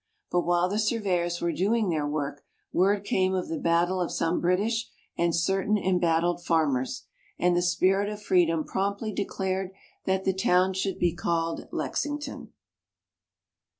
[0.31, 4.41] But while the surveyors were doing their work, word came of the battle of some
[4.41, 7.03] British and certain embattled farmers,
[7.37, 9.69] and the spirit of freedom promptly declared
[10.05, 12.51] that the town should be called Lexington.